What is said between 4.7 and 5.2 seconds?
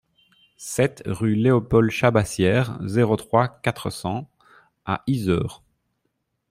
à